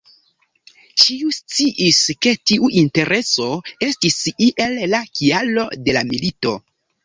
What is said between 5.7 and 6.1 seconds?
de la